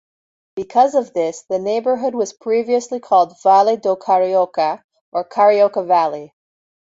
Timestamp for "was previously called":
2.15-3.39